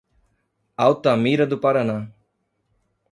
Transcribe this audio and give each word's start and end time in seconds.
Altamira 0.85 1.45
do 1.45 1.59
Paraná 1.59 2.11